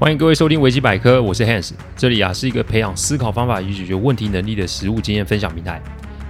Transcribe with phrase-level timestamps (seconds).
[0.00, 5.78] 欢迎各位收听维基百科，我是 Hans，这里啊是一个培养思考方法与解决问题能力的实务经验分享平台。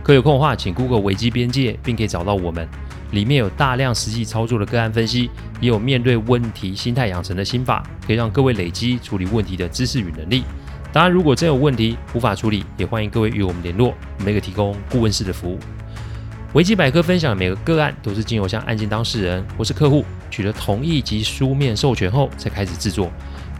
[0.02, 2.68] 可有空的话，请 Google 维基边界，并可以找到我们，
[3.12, 10.42] 里面有大量实际操作的个案分析，也有面对问题心态养成的心法，可以让各位累积处理问题的知识与能力。
[10.92, 15.56] 当然，如果真有问题无法处理，也欢迎各位与我们联络，我们可提供顾问式的服务。
[16.54, 23.08] 维基百科分享的每个个案都是经由向案件当事人或是客户取得同意及书面授权后才开始制作。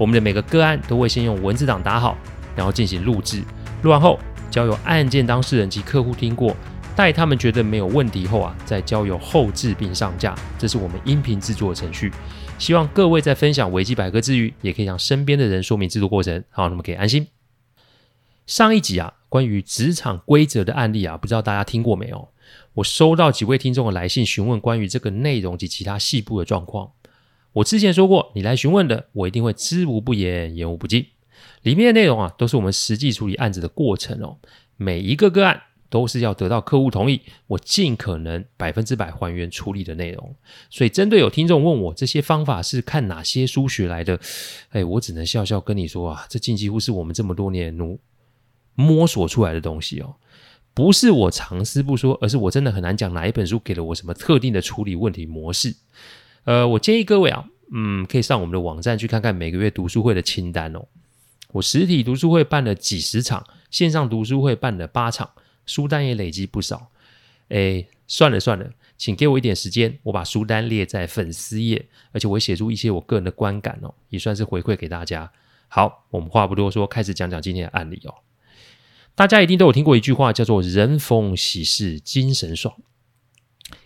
[0.00, 2.16] 我们的每个个案都会先用文字档打好，
[2.56, 3.44] 然后进行录制。
[3.82, 4.18] 录完后，
[4.50, 6.56] 交由案件当事人及客户听过，
[6.96, 10.34] 待他们觉得没有问题后啊，再交由后制并上架。
[10.58, 12.10] 这是我们音频制作的程序。
[12.58, 17.28] 希望各位在分享维基百科之余，也可以向身边的人说明制作过程，好，那么可以安心。
[18.46, 22.30] 上一集啊，关于职场规则的案例啊，不知道大家听过没有？
[22.72, 26.92] 我收到几位听众的来信，询问关于这个内容及其他细部的状况。
[27.52, 31.06] 我之前说过，你来询问的，我一定会知无不言，言无不尽。
[31.62, 34.38] 里面的内容啊，都是我们实际处理案子的过程哦。
[34.76, 40.34] 每一个个案都是要得到客户同意，我尽可能百分之百还原处理的内容。
[40.70, 44.18] 所以，针对有听众问我这些方法是看哪些书学来的，
[44.70, 47.98] 哎，我只能笑笑跟你说啊，这近几乎是我们这么多年努
[48.74, 50.14] 摸索出来的东西哦。
[50.72, 55.74] 不是我藏私不说，而是我真的很难讲哪一本书给了我什么特定的处理问题模式。
[56.44, 60.86] 呃，我建议各位啊，嗯，可以上我们的网站去看看每个月读书会的清单哦。
[61.52, 65.30] 我实体读书会办了几十场，线上读书会办了八场，
[65.66, 66.90] 书单也累积不少。
[67.48, 75.30] 哎，算了算了，请给我一点时间，我把书单列在粉丝页，而且我会写出一些我个人的观感哦，也算是回馈给大家。
[75.66, 78.14] 好，我们话不多说，开始讲讲今天的案例哦。
[79.14, 82.74] 大家一定都有听过一句话，叫做“人逢喜事精神爽”，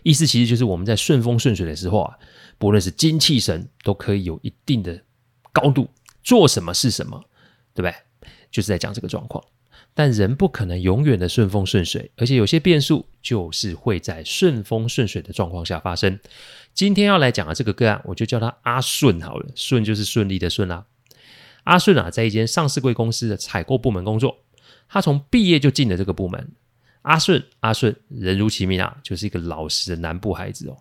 [0.05, 2.15] 意思其实就是我们在顺风顺水的时候啊。
[2.57, 4.97] 不论是精气神，都可以有一定的
[5.51, 5.89] 高度，
[6.23, 7.21] 做什么是什么，
[7.73, 8.29] 对不对？
[8.49, 9.43] 就是在讲这个状况。
[9.93, 16.17] 但人不可能永远的顺风顺水，而且有些变数就是会在顺风顺水的状况下发生。
[16.73, 20.85] 今天要来讲的这个个案，我就叫他阿顺好了，顺就是顺利的顺啦。
[21.65, 24.37] 阿顺啊，在一间上市贵公司的采购部门工作，
[24.87, 26.53] 他从毕业就进了这个部门。
[27.05, 30.77] 阿顺，阿顺，人如其名啊，就是一个老实的南部孩子哦。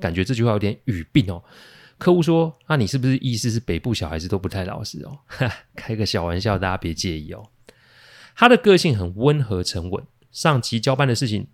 [0.00, 1.44] 感觉这句话有点语病哦。
[1.98, 5.18] 客户说：“那、啊、你是不是意思是北部小孩子都不太老实哦？”
[5.76, 7.50] 开个小玩笑，大家别介意哦。
[8.34, 11.48] 他的个性很温和沉稳，上级交办的事情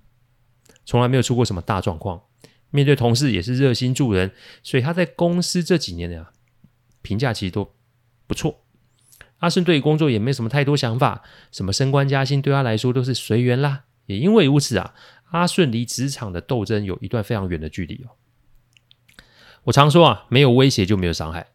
[0.84, 2.22] 从来没有出过什么大状况。
[2.70, 4.32] 面对同事也是热心助人，
[4.62, 6.30] 所以他在公司这几年呀，
[7.02, 7.74] 评价其实都
[8.28, 8.64] 不错。
[9.42, 13.84] 阿顺对工作也没什么太多想法，什么升官加薪对他来说都是随缘啦。
[14.06, 14.94] 也因为如此啊，
[15.32, 18.14] 阿顺离职场的斗争有一段非常远的距离哦。
[19.64, 21.48] 我常说啊，没有威胁就没有伤害。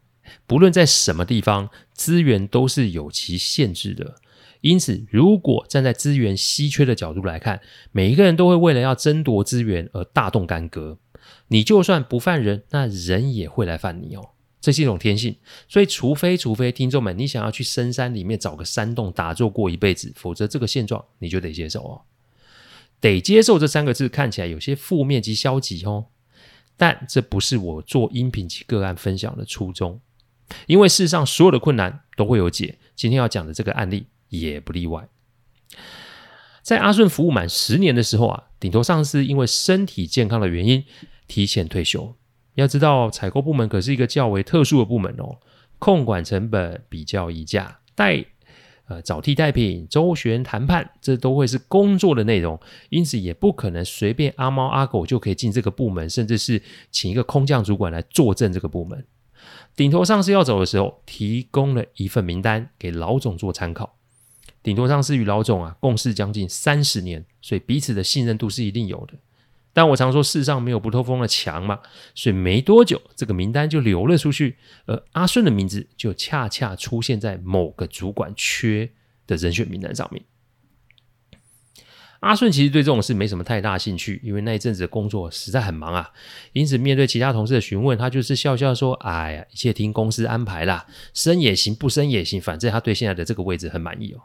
[0.45, 4.15] 不论在什么地方，资源都是有其限制的。
[4.59, 7.61] 因此，如果站在资源稀缺的角度来看，
[7.93, 10.97] 每一个人都会为了要争夺资源而大动干戈。
[11.47, 14.31] 你就算不犯人，那人也会来犯你哦。
[14.67, 15.33] 这是一种天性。
[15.69, 22.01] 所以，除非除非听众们，你想要去深山里面找个山洞打坐过一辈子，否则这个现状你就得接受哦。
[22.99, 26.07] 得接受这三个字看起来有些负面及消极哦。
[26.75, 30.01] 但这不是我做音频及个案分享的初衷，
[30.65, 32.77] 因为世上所有的困难都会有解。
[32.93, 35.07] 今天要讲的这个案例也不例外。
[36.61, 40.83] 在阿顺服务满十年的时候啊，顶头上司因为身体健康的原因
[41.25, 42.13] 提前退休。
[42.57, 45.37] 要知道，采购部门可是一个较为特殊的部门哦，
[45.79, 48.25] 控管成本、比较议价、代。
[48.89, 52.57] 呃，找替代品、周旋谈判，这都会是工作的内容，
[52.87, 59.05] 因此也不可能随便阿猫阿狗就可以进这个部门，甚至是请一个空降主管来坐镇这个部门。
[59.75, 63.97] 顶头上司要走的时候，提供了一份名单给老总做参考。
[64.63, 69.15] 顶头上司与老总啊，共事将近三十年，所以彼此的信任度是一定有的。
[69.77, 71.79] 但我常说世上没有不透风的墙嘛，
[72.15, 74.57] 所以没多久这个名单就流了出去，
[74.87, 78.89] 而阿顺的名字就恰恰出现在某个主管缺
[79.27, 80.25] 的人选名单上面。
[82.21, 86.09] 阿顺其实对这种事没什么太大兴趣，因为那一阵子工作实在很忙啊，
[86.53, 94.23] 因此面对其他同事的询问，他就是笑笑说：“哎呀，一切听公司安排啦，升也行，不升也行，反正他对现在的这个位置很满意哦。”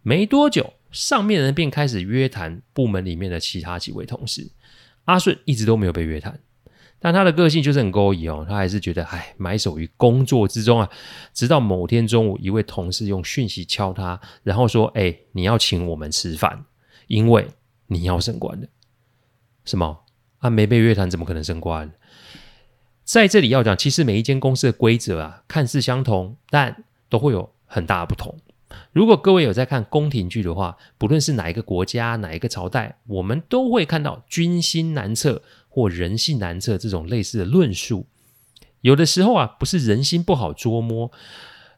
[0.00, 4.50] 没多久，上面人便开始约谈部门里面的其他几位同事。
[5.04, 6.38] 阿顺一直都没有被约谈，
[6.98, 10.88] 但他的个性就是很勾引哦，他还是觉得哎，埋首于工作之中啊。
[11.34, 16.64] 直到某天中午，一位同事用讯息敲他，然后说：“哎，你要请我们吃饭，
[17.08, 17.48] 因为
[17.88, 18.68] 你要升官的。”
[19.64, 20.04] 什么？
[20.38, 21.92] 啊，没被约谈怎么可能升官？
[23.04, 28.38] 在这里要讲，其实每一间公司的规则啊，看似相同，但都会有很大的不同。
[28.92, 38.06] 如果各位有在看宫廷剧的话，不论是哪一个国家、哪一个朝代，我们都会看到军心难测或人心难测这种类似的论述。
[38.80, 41.10] 有的时候啊，不是人心不好捉摸，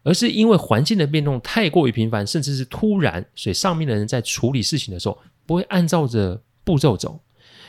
[0.05, 7.20] 而是因为环境的变动太过于频繁，甚至是突然，所以上面的人在处理事情的时候不会按照着步骤走，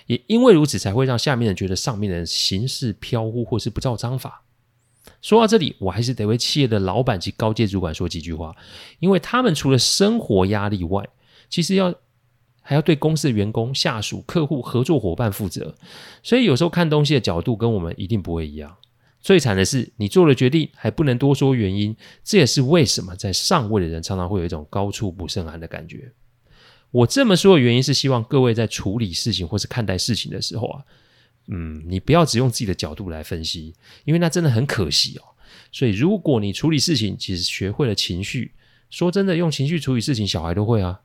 [0.06, 4.45] 也因为如此，才会让下面人觉得上面的人行事飘忽或是不照章法。
[5.26, 8.56] 说到这里，我还是得为企业的老板及高阶主管说几句话，
[9.00, 11.04] 因为他们除了生活压力外，
[11.50, 11.92] 其实要
[12.62, 15.74] 还要对公司的员工、下属、客户、合作伙伴负责，
[16.22, 18.76] 所以有时候看东西的角度跟我们一定不会一样。
[19.20, 26.12] 最惨的是，你做了决定还不能多说原因，这也是为什么在上位的人常常会有一种高处不胜寒的感觉。
[26.92, 30.84] 我这么说的原因是希望各位在处理事情或是看待事情的时候啊，
[31.48, 35.24] 嗯，你不要只用自己的角度来分析，因为那真的很可惜哦。
[35.72, 38.54] 所以，如果你处理事情其实学会了情绪，
[38.90, 41.02] 说真的，用情绪处理事情，小孩都会啊。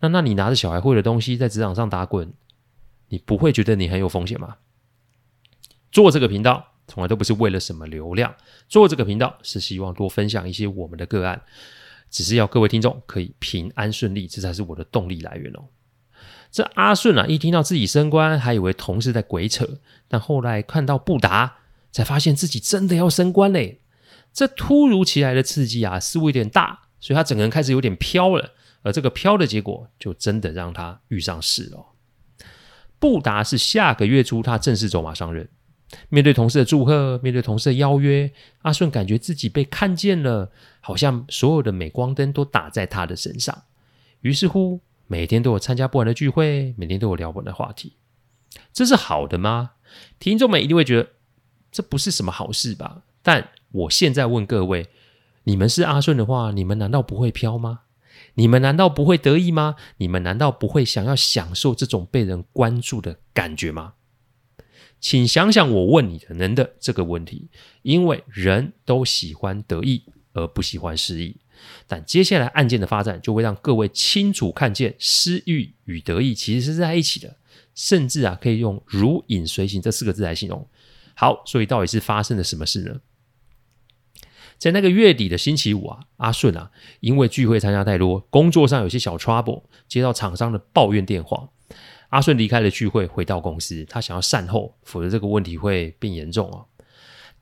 [0.00, 2.32] 那那你拿着小孩会的东西在职场上打滚，
[3.08, 4.56] 你不会觉得你很有风险吗？
[5.90, 6.68] 做这个频道。
[6.88, 8.34] 从来都不是为了什么流量，
[8.68, 11.40] 做这个频道是希望多分享一些我们的个案，
[12.10, 15.64] 只是要各位听众可以平安顺利，这才是我的动力来源哦。
[16.52, 19.66] 这阿顺啊，一听到自己升官，还以为同事在鬼扯，
[20.06, 21.56] 但后来看到布达，
[21.90, 23.80] 才发现自己真的要升官嘞。
[24.34, 28.52] 这突如其来的刺激啊，似乎有点大，所以他整个人开始有点飘了，
[28.82, 31.86] 而这个飘的结果，就真的让他遇上事了。
[32.98, 35.48] 布达是下个月初他正式走马上任。
[36.10, 38.30] 面对同事的祝贺，面对同事的邀约，
[38.62, 40.50] 阿顺感觉自己被看见了，
[40.80, 43.64] 好像所有的镁光灯都打在他的身上。
[44.20, 44.80] 于是乎，
[45.12, 47.98] 每天都有参加不完的聚会，每天都有聊不完的话题。
[48.72, 49.72] 这是好的吗？
[50.18, 51.10] 听众们一定会觉得
[51.70, 53.02] 这不是什么好事吧？
[53.22, 54.88] 但我现在问各位：
[55.44, 57.80] 你们是阿顺的话，你们难道不会飘吗？
[58.36, 59.76] 你们难道不会得意吗？
[59.98, 63.92] 你们难道不会想要享受这种被人关注的感觉吗？
[64.98, 67.50] 请想想我问你的人的这个问题，
[67.82, 71.36] 因为人都喜欢得意而不喜欢失意。
[71.86, 77.36] 但接下来案件的发展就会让各位清楚看见，失欲与得意其实是在一起的，
[77.74, 80.68] 甚至啊可以用如影随形这四个字来形容。
[81.14, 83.00] 好，所以到底是发生了什么事呢？
[84.58, 86.70] 在那个月底的星期五啊，阿顺啊
[87.00, 91.48] 因为聚会参加太多，工作上有些小 trouble，接到厂商的抱怨电话。
[92.10, 96.66] 阿顺离开了聚会，回到公司，他想要善后，否则这个问题会变严重哦。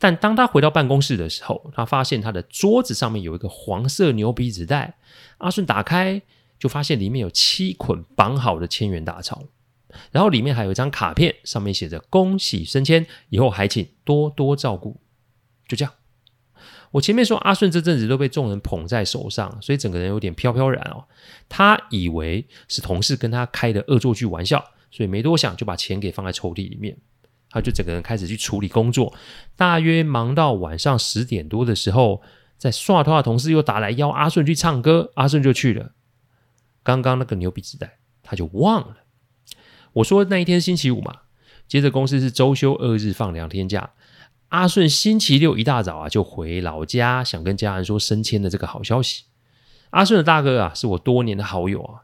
[0.02, 4.96] 但当他回到办公室的时候，他发现他的桌子上面有一个黄色牛皮纸袋。
[5.38, 6.20] 阿顺打开，
[6.58, 9.44] 就发现里面有七捆绑好的千元大钞，
[10.10, 14.98] 然后里面还有一张卡片，上面写着“恭喜升迁，以后还请多多照顾”。
[15.68, 15.92] 就这样。
[16.92, 21.04] 我前面说阿顺这阵子都被众人捧在手上，所以整个人有点飘飘然哦。
[21.48, 26.96] 他以为是同事跟他开的恶作剧玩笑，所以没多想就把钱给放在抽屉里面。
[27.50, 29.12] 他就整个人开始去处理工作，
[29.56, 32.22] 大约忙到晚上十点多的时候，
[32.56, 35.92] 在刷头的同事又打来邀阿顺去唱歌，阿顺就去了。
[36.82, 38.96] 刚刚那个牛皮纸袋他就忘了。
[39.94, 41.22] 我说那一天星期五嘛，
[41.66, 43.90] 接着公司是周休二日放两天假。
[44.50, 49.24] 阿顺星期六一大早啊，就回老家，想跟家人说升迁的这个好消息。
[49.90, 52.02] 阿顺的大哥啊，是我多年的好友啊。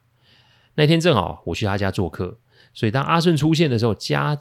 [0.75, 2.39] 那天正好我去他家做客，
[2.75, 4.39] 所以当阿顺出现的时候，家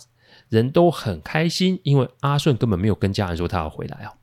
[0.50, 4.14] 人都很开心，因为阿顺根本没有跟家人说他要回来啊。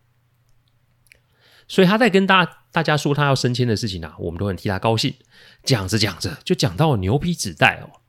[1.68, 5.14] 所以他在跟大大家说他要升迁的事情啊，我们都很替他高兴。
[5.62, 8.00] 讲着讲着，就讲到牛皮纸袋哦。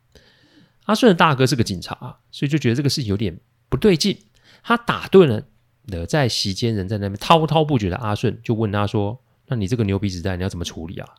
[0.85, 3.39] 阿顺的大哥是个警察，所以就觉得这个事情有点
[3.69, 4.17] 不对劲，
[4.63, 5.43] 他打断了。
[5.85, 11.09] 的在席间人在那边滔滔不绝的阿顺就问他说：“那你这个牛皮纸袋你要怎么处理啊？”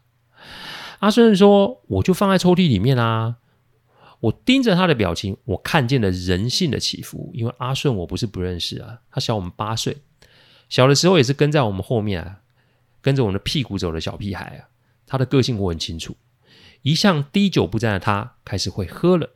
[1.01, 3.37] 阿顺说：“我就放在抽屉里面啊。”
[4.25, 7.31] 我盯着他的表情，我看见了人性的起伏。
[7.35, 9.99] 因为阿顺我不是不认识啊，他小我们八岁，
[10.71, 12.41] 小的时候也是跟在我们后面啊，
[13.03, 14.69] 跟着我们的屁股走的小屁孩啊。
[15.07, 16.17] 他的个性我很清楚，
[16.81, 19.29] 一向滴酒不沾的他开始会喝了，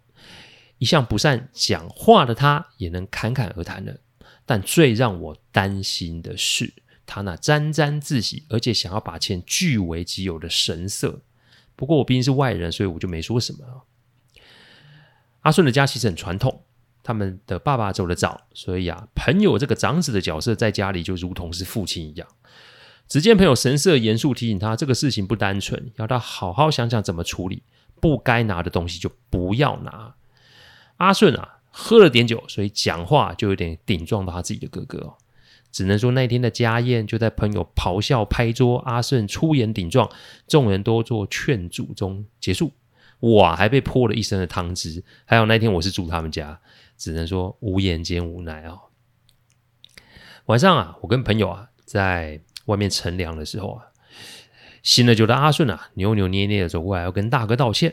[0.78, 3.98] 一向不善讲话的他也能侃侃而谈了。
[4.46, 6.72] 但最让我担心的是，
[7.04, 11.20] 他那沾沾自喜，而且想要把钱据为己有的神色。
[11.76, 13.82] 不过我毕竟是外人，所以我就没说什么。
[15.48, 16.62] 阿顺的家其实很传统，
[17.02, 22.28] 他们的爸爸走得早，所以啊，朋友这个长子的角色在家里就如同是父亲一样。
[23.08, 27.62] 只见朋友神色严肃，提醒他这个事情不单纯，要他好好想想怎么处理，
[27.98, 30.16] 不该拿的东西就不要拿。
[30.98, 31.54] 阿顺啊。
[31.70, 35.14] 喝了点酒，所以讲话就有点顶撞到他自己的哥哥哦。
[35.70, 40.10] 只能说那天的家宴就在朋友咆哮拍桌、阿顺出言顶撞，
[40.48, 42.72] 众人多做劝阻中结束。
[43.20, 45.02] 哇，还被泼了一身的汤汁。
[45.24, 46.60] 还有那天我是住他们家，
[46.96, 48.80] 只能说无言兼无奈哦。
[50.46, 53.86] 晚上啊，我跟朋友啊在外面乘凉的时候啊，
[54.82, 57.92] 醒了酒的阿顺啊扭扭捏捏的走过来要跟大哥道歉，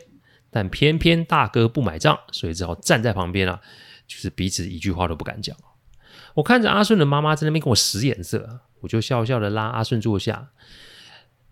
[0.50, 3.60] 但偏偏大哥不买账，所以只好站在旁边啊，
[4.06, 5.56] 就是彼此一句话都不敢讲。
[6.34, 10.50] 我看着阿顺的妈妈在那边跟我使眼色，我就笑笑的拉阿顺坐下。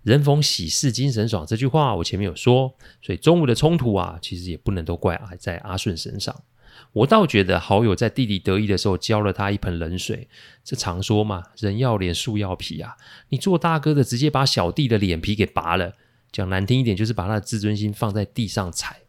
[0.04, 6.42] 人逢喜事精神爽这句话我前面有说，所以中午的冲突啊，其实也不能都怪在阿顺身上。
[6.92, 10.28] 我倒觉得好友在弟弟得意的时候浇了他一盆冷水，
[10.62, 12.96] 这常说嘛，人要脸树要皮啊。
[13.30, 15.94] 你做大哥的直接把小弟的脸皮给拔了，
[16.30, 19.00] 讲难听一点就是把他的自尊心放在地上踩。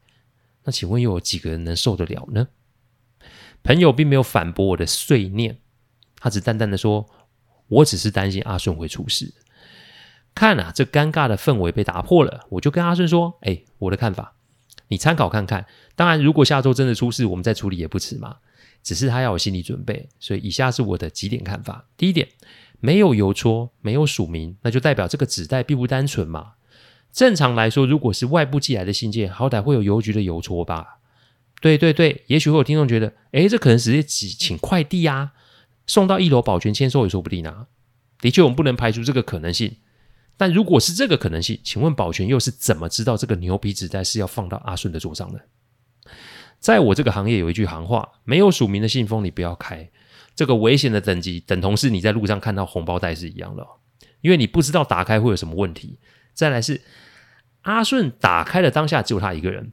[0.64, 2.48] 那请问又有几个人能受得了呢？
[3.64, 5.58] 朋友并没有反驳我的碎念，
[6.18, 7.10] 他只淡淡的说
[7.68, 9.34] ：“我只是担心阿顺会出事。”
[10.36, 14.34] 看啊，这尴尬的氛围被打破了，我就跟阿顺说：“哎，我的看法。”
[14.90, 15.66] 你参考看看，
[15.96, 18.38] 当然，如果下周真的出事，我们再处理也不迟嘛。
[18.84, 21.86] 只是他要有心理准备，所以以下是我的几点看法。
[21.98, 22.28] 第一点，
[22.80, 26.52] 没有邮戳，没有署名，那就代表这个纸袋并不单纯嘛。
[27.12, 31.00] 正常来说，如果是外部寄来的信件，好歹会有邮局的邮戳吧？
[31.62, 35.32] 对对对，也许会有听众觉得，诶，这可能直接请请快递啊，
[35.88, 37.66] 送到一楼保全签收也说不定啊。
[38.20, 39.78] 的确，我们不能排除这个可能性。
[40.38, 45.48] 但如果是这个可能性，请问保全又是怎么知道这个牛皮纸袋是要放到阿顺的桌上的？
[46.60, 49.90] 在我这个行业有一句行话：没有署名的信封你不要开，
[50.36, 53.66] 这个危险的等级等同是你在路上看到红包袋是一样的，
[54.22, 56.00] 因为你不知道打开会有什么问题。
[56.34, 56.82] 再来是
[57.62, 59.72] 阿顺打开的当下只有他一个人，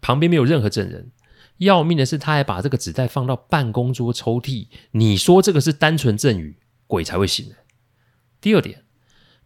[0.00, 1.12] 旁边没有任何证人。
[1.58, 7.54] 要命的是他还把这个纸袋放到办公桌抽屉，你说这个是单纯赠与，鬼才会信呢。
[8.40, 8.84] 第二点。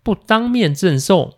[0.06, 1.34] 不当面赠送，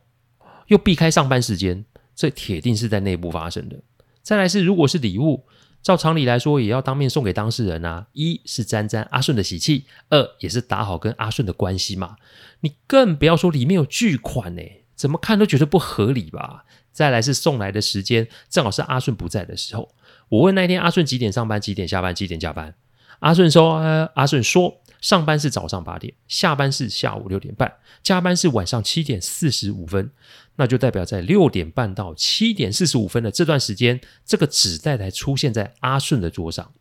[0.67, 3.79] 又避开上班时间，这铁定是在内部发生的。
[4.23, 5.47] 再来是，如果是礼物，
[5.83, 8.09] 照常理来说，也要当面送给当事人啊。
[8.13, 12.17] 一是沾沾阿顺的喜气，二也是打好跟阿顺的关系嘛。
[12.61, 14.63] 你更不要说里面有巨款呢，
[14.95, 16.67] 怎么看都觉得不合理吧。
[16.93, 19.95] 再来是送来的时间，正好是阿顺不在的时候。
[20.29, 22.75] 我问那天阿顺几点上班，几点下班，几点加班？
[23.21, 23.77] 阿顺说，
[24.15, 24.83] 阿顺说。
[25.01, 30.11] 上班是早上八点，下班是下午六点半，加班是晚上七点四十五分，
[30.57, 36.73] 那就代表在六点半到七点四十五分的这段时间，这个纸袋才出现在阿顺的桌上。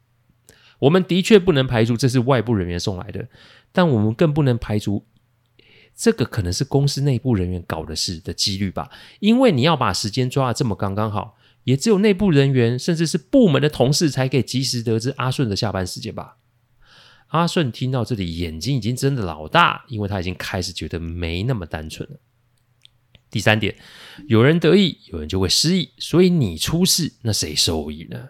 [0.80, 3.28] 我们的确不能排除这是外部人员送来的，
[3.72, 5.06] 但我们更不能排除
[5.96, 8.92] 这个可能是公司内部人员搞的事的几率吧？
[9.20, 16.38] 因为你要把时间抓得这么刚刚好，也只有内部人员甚至是部门的同事才可以及时得知阿顺的下班时间吧。
[17.28, 22.20] 阿顺听到这里，眼睛已经睁得老大，因为他已经开始觉得没那么单纯了。
[23.30, 23.76] 第三点，
[24.28, 28.30] 有人得意，有人就会失意，所以你出事，那谁受益呢？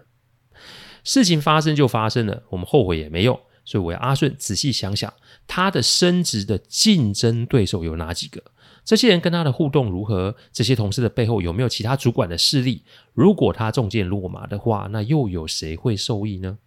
[1.03, 3.39] 事情发生就发生了，我们后悔也没用。
[3.63, 5.13] 所以我要阿顺仔细想想，
[5.45, 8.41] 他的升职的竞争对手有哪几个？
[8.83, 10.35] 这些人跟他的互动如何？
[10.51, 12.83] 这些同事的背后有没有其他主管的势力？
[13.13, 16.57] 如果他中箭落马的话，那又有谁会受益呢？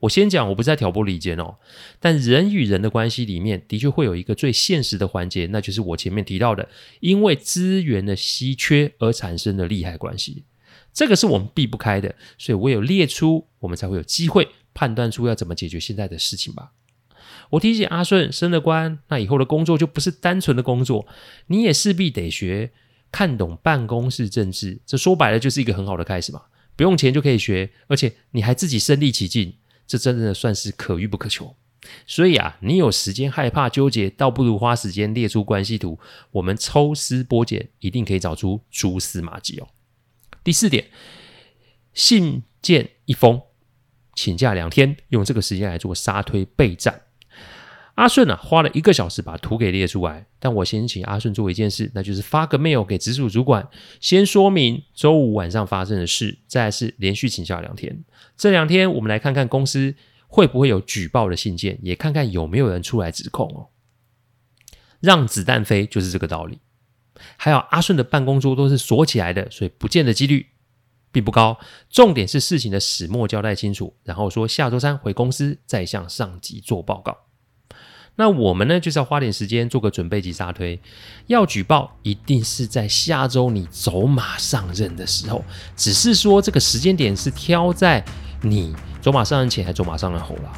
[0.00, 1.56] 我先讲，我不是在挑拨离间哦，
[1.98, 6.68] 但人与人的关系里面，的确会有一个最现实的环节，那就是我前面提到的，
[7.00, 10.44] 因为资源的稀缺而产生的利害关系，
[10.94, 16.70] 这个是我们避不开的，所以我有列出，我们才会有机会判断出要怎么解决现在的事情吧。
[17.50, 21.08] 我提醒阿顺升了官，那以后的工作就不是单纯的工作，
[21.48, 22.70] 你也势必得学
[23.10, 26.42] 看懂办公室政治，这说白了就是一个很好的开始嘛，
[26.76, 29.54] 不用钱就可以学，而且你还自己身历其境。
[29.88, 31.56] 这真的算是可遇不可求，
[32.06, 35.98] 所以啊，你有时间害怕纠结，倒不如花时间列出关系图，
[36.30, 39.68] 我们抽丝剥茧，一定可以找出蛛丝马迹哦。
[40.44, 40.88] 第四点，
[41.94, 43.40] 信件一封，
[44.14, 47.02] 请假两天，用这个时间来做沙推备战。
[47.98, 58.04] 阿顺啊，花了一个小时把图给列出来，但我先请阿顺做一件事，那就是发个 mail 给直属主管，先说明周五晚上发生的事，再是连续请假两天。
[58.36, 59.96] 这两天我们来看看公司
[60.28, 63.66] 会不会有举报的信件，也看看有没有人出来指控哦。
[65.00, 66.60] 让子弹飞就是这个道理。
[67.36, 70.46] 还有阿顺的办公桌都是锁起来的，所以不见的几率
[71.10, 71.58] 并不高。
[71.90, 77.27] 重点是事情的始末交代清楚，然后说下周三回公司再向上级做报告。
[78.20, 80.78] 那我们呢，就是要花点时间做个准备及沙推。
[81.28, 85.44] 要举报，一定是在下周你走马上任的时候。
[85.76, 88.04] 只是说这个时间点是挑在
[88.42, 90.52] 你走马上任前还走马上任后了。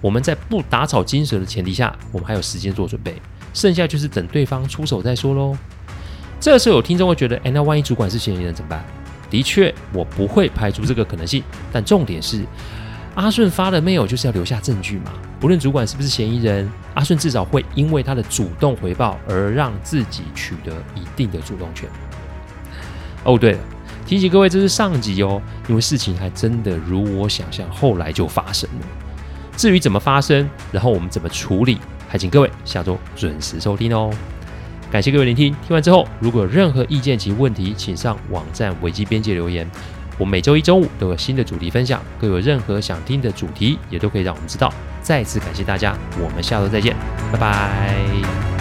[0.00, 3.14] 我们在不打草惊蛇的前提下，我们还有时间做准备，
[3.54, 5.56] 剩下就是等对方出手再说喽。
[6.40, 8.84] 这时候有听众会觉得，哎，那万一主管是嫌疑人怎么办？
[9.30, 12.44] 的确，我不会排除这个可能性，但重点是。
[13.14, 21.88] 阿顺发的 mail 就是要留下证据嘛，不论主管是不是嫌疑人，阿顺至少会因为他的主动回报而让自己取得一定的主动权。
[23.24, 23.58] 哦，对了，
[24.06, 28.86] 提醒各位，这是上集哦，因为事情还真的如我想象，后来就发生了。
[29.56, 31.78] 至于怎么发生，然后我们怎么处理，
[32.08, 34.10] 还请各位下周准时收听哦。
[34.90, 39.70] 感谢各位聆听，听完之后如果有任何意见及问题，请上网站危机边界留言。
[40.22, 44.72] 我每周一周五都有新的主题分享，各有任何想听的主题，也都可以让我们知道。
[45.00, 46.94] 再次感谢大家，我们下周再见，
[47.32, 48.51] 拜拜。